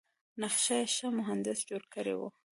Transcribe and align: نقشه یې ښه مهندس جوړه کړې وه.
نقشه 0.41 0.75
یې 0.81 0.87
ښه 0.95 1.07
مهندس 1.17 1.59
جوړه 1.69 1.87
کړې 1.93 2.13
وه. 2.19 2.27